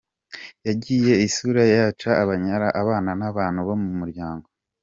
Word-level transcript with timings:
Yangije 0.65 1.13
isura 1.27 1.63
yacu 1.75 2.07
abyarana 2.21 2.67
abana 2.81 3.11
n’abantu 3.19 3.59
bo 3.67 3.75
mu 3.81 3.89
muryango. 3.99 4.47